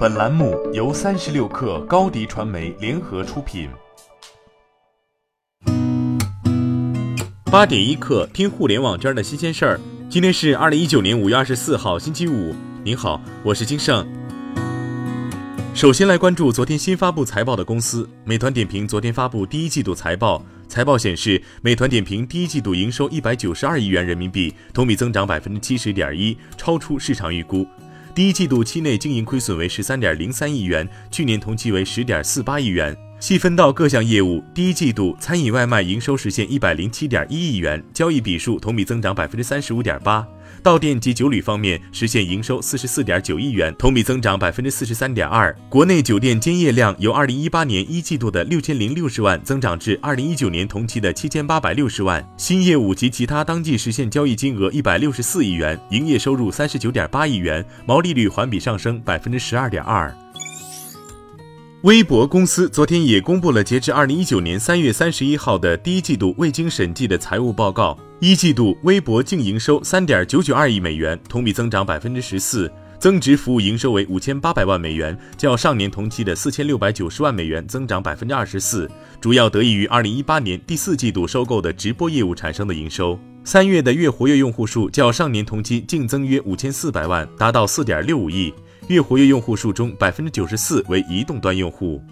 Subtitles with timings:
[0.00, 3.68] 本栏目由三十六氪高低传媒联合出品。
[7.44, 9.80] 八点一刻，听互联网圈的新鲜事儿。
[10.08, 12.54] 今天是二零一九年五月二十四号，星期五。
[12.82, 14.08] 您好，我是金盛。
[15.74, 20.42] 首先来关注昨天新发布财报的公司，美团点评昨天发布第一季度财报。
[20.66, 27.66] 财报显示，美团点评第一季度营收一百九十二亿元人民币，同比增长百分之七十点一，超出市场预估。
[28.12, 32.96] 第一季度期内经营亏损为十三点零三亿元，去年同期为十点四八亿元。
[33.20, 40.26] 细分到各项业务，第一季度餐饮外卖营收实现一百零七点一亿元，交易笔数同比增长百分之三十五点八。
[40.62, 45.54] 到店及酒旅方面，实现营收四十四点九亿元，同比增长百分之四十三点二。
[45.68, 52.26] 国内酒店兼业量由二零一八年一季度的六千零六十万增长至二零一九年同期的七千八百六十万。
[52.38, 60.10] 新业务及其他当季实现交易金额一百六十四亿元，营业收入三十九点八亿元，毛利率环比上升百分之十二点二。
[61.82, 67.98] 微博公司昨天也公布了截至二零一九年三月三十一号的第一季度未经审计的财务报告。
[68.20, 78.86] 一季度微博净营收三点九九二亿美元，同比增长百分之十四，增值服务营收为五千八百万美元，较上年同期的四千六百九十万美元增长百分之二十四，
[79.18, 83.18] 主要得益于二零一八年第四季度收购的直播业务产生的营收。
[83.42, 88.52] 三月的月活跃用户数较上年同期净增约五千四百万，达到四点六五亿。
[88.90, 92.02] 月活跃用户数中，百分之九十四为移动端用户。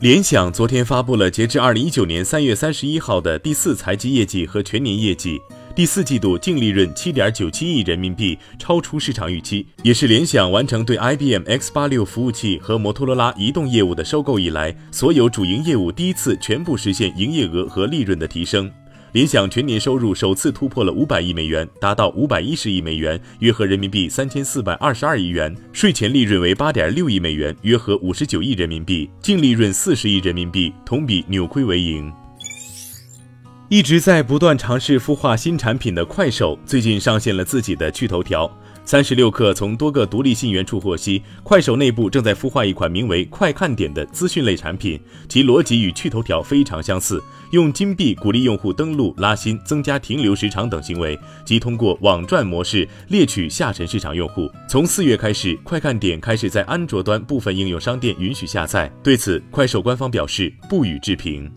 [0.00, 5.40] 联想昨天发布了截至二零一九年三月三十一号的第四财季业绩和全年业绩，
[5.74, 18.70] 第四季度净利润七点九七亿人民币，超出市场预期，也是联想完成对 IBM X 八六服务器和摩托罗拉移动业务的收购以来，所有主营业务第一次全部实现营业额和利润的提升。
[19.12, 25.52] 联想全年收入首次突破了五百亿美元，达到五百一十亿美元，约合人民币三千四百二十二亿元。
[25.72, 32.12] 税前利润为八点六亿美元，约合五十九亿人民币，净利润四十亿人民币，同比扭亏为盈。
[33.70, 38.50] 一直在不断尝试孵化新产品的快手，最近上线了自己的趣头条。
[38.84, 47.22] 三十六氪从多个独立信源处获悉，快手内部正在孵化一款名为“快看点”的资讯类产品，其逻辑与趣头条非常相似，
[47.52, 54.50] 用金币鼓励用户登录、拉新、增加停留时长等行为，即通过网赚模式猎取下沉市场用户。
[54.68, 58.92] 从四月开始，快看点开始在安卓端部分应用商店允许下载。
[59.00, 61.48] 对此，快手官方表示不予置评。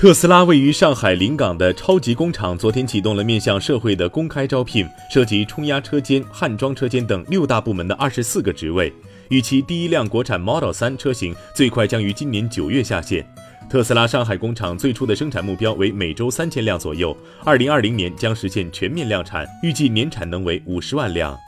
[0.00, 8.90] 特斯拉位于上海临港的超级工厂昨天启动了面向社会的公开招聘，涉及冲压车间、焊装车间等六大部门的二十四个职位。
[9.28, 13.30] 预期第一辆国产 Model 3车型最快将于今年九月下线。
[13.68, 21.38] 特斯拉上海工厂最初的生产目标为每周三千辆左右，二零二零年将实现全面量产，预计年产能为五十万辆。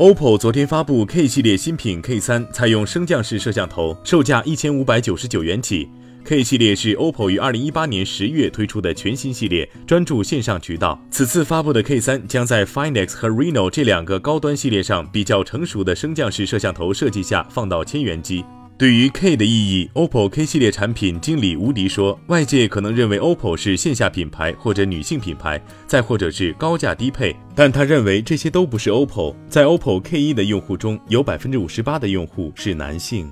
[0.00, 5.88] OPPO 昨天发布 K 系列新品 K3，采用升降式摄像头，售价一千五百九十九元起。
[6.26, 11.00] K 系列是 OPPO 于二零一八年十月推出的全新系列，专注线上渠道。
[11.08, 18.44] 此次发布的 K 三将在 Find X 和 Reno 这两个高端系列上比较成熟的升降式摄像头设计下放到千元机。
[18.76, 29.36] 对于 K 的意义，OPPO K 系列产品经理吴迪说：“外界可能认为 OPPO 是线下品牌或者女性品牌，再或者是高价低配，但他认为这些都不是 OPPO。
[29.48, 33.30] 在 OPPO K 一的用户中有百分之五十八的用户是男性。”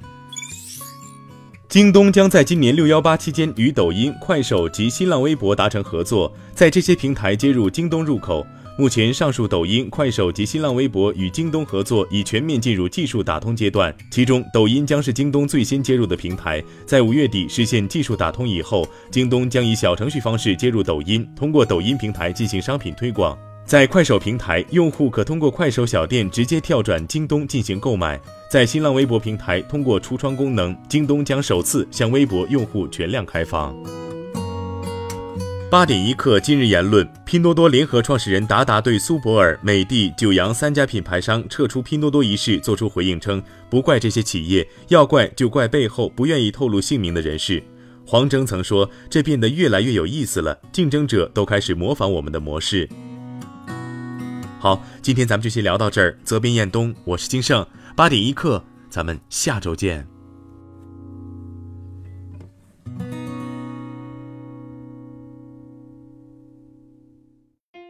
[1.69, 8.47] 京东将在今年六幺八期间与抖音、快手及新浪微博达成合作，在这些平台接入京东入口。
[8.79, 16.63] 目前，上述抖音、快手及新浪微博与京东合作已全面进入技术打通阶段，其中抖音将是京东最先接入的平台。
[16.87, 23.37] 在五月底实现技术打通以后，京东将以小程序方式接入抖音，通过抖音平台进行商品推广。
[23.67, 28.21] 在快手平台，用户可通过快手小店直接跳转京东进行购买。
[28.51, 33.75] 在新浪微博平台，通过橱窗功能，京东将首次向微博用户全量开放。
[35.71, 47.63] 八点一刻，今日言论：拼多多联合创始人达达对苏泊尔、美的、九阳三家品牌商撤出拼多多一事作出回应，称不怪这些企业，要怪就怪背后不愿意透露姓名的人士。
[48.07, 52.87] 黄峥曾说：“这变得越来越有意思了，竞争者都开始模仿我们的模式。”
[54.65, 56.19] 好，今天咱们就先聊到这儿。
[56.25, 57.67] 责编：彦东，我是金盛。
[57.95, 60.09] 八点一刻，咱们下周见。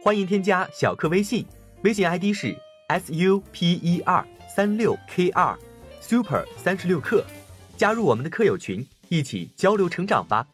[0.03, 1.45] 欢迎添加小课微信，
[1.83, 2.53] 微信 ID 是
[2.89, 5.57] s u p e r 三六 k 二
[6.01, 7.23] super 三十六课，
[7.77, 10.45] 加入我们的课友群，一起交流成长吧。